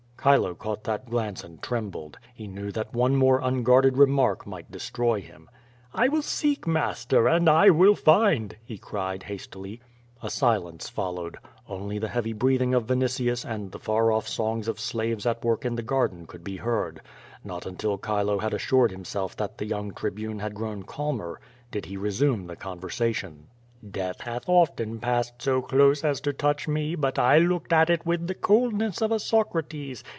Chilo 0.23 0.53
caught 0.53 0.83
that 0.83 1.09
glance 1.09 1.43
and 1.43 1.59
trembled. 1.63 2.19
He 2.35 2.45
knew 2.45 2.71
thai 2.71 2.83
one 2.91 3.15
more 3.15 3.39
unguarded 3.41 3.97
remark 3.97 4.45
might 4.45 4.69
destroy 4.69 5.19
him. 5.19 5.49
^^I 5.95 6.09
will 6.11 6.21
seek^ 6.21 6.59
master^ 6.59 7.35
and 7.35 7.49
I 7.49 7.71
will 7.71 7.95
find!" 7.95 8.55
he 8.63 8.77
cried 8.77 9.23
hastily. 9.23 9.81
132 10.19 10.19
QUO 10.19 10.21
VADI8. 10.21 10.27
A 10.27 10.29
silence 10.29 10.89
followed. 10.89 11.37
Only 11.67 11.97
the 11.97 12.07
heavy 12.09 12.33
breathing 12.33 12.75
of 12.75 12.85
Vinitius 12.85 13.43
and 13.49 13.71
the 13.71 13.79
far 13.79 14.11
off 14.11 14.27
songs 14.27 14.67
of 14.67 14.79
slaves 14.79 15.25
at 15.25 15.43
work 15.43 15.65
in 15.65 15.73
the 15.73 15.81
garden 15.81 16.27
could 16.27 16.43
be 16.43 16.57
heard. 16.57 17.01
Not 17.43 17.65
until 17.65 17.97
Chile 17.97 18.37
had 18.41 18.53
assured 18.53 18.91
himself 18.91 19.35
that 19.37 19.57
the 19.57 19.65
young 19.65 19.91
Tribune 19.91 20.37
had 20.37 20.53
grown 20.53 20.83
calmer 20.83 21.41
did 21.71 21.87
he 21.87 21.97
resume 21.97 22.45
the 22.45 22.55
conversa 22.55 23.11
tion. 23.15 23.47
"Death 23.89 24.21
hath 24.21 24.47
often 24.47 24.99
passed 24.99 25.41
so 25.41 25.63
close 25.63 26.03
as 26.03 26.21
to 26.21 26.31
touch 26.33 26.67
me, 26.67 26.93
but 26.93 27.17
I 27.17 27.39
looked 27.39 27.73
at 27.73 27.89
it 27.89 28.05
with 28.05 28.27
the 28.27 28.35
coldness 28.35 29.01
of 29.01 29.11
a 29.11 29.17
Socrates. 29.19 30.03